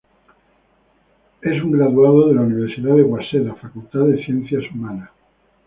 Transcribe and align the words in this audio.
Él 1.43 1.57
es 1.57 1.61
un 1.63 1.73
graduado 1.73 2.27
de 2.29 2.33
la 2.33 2.41
Universidad 2.41 2.95
de 2.95 3.03
Waseda, 3.03 3.53
Facultad 3.53 3.99
de 3.99 4.25
Ciencias 4.25 4.63
Humanas. 4.71 5.11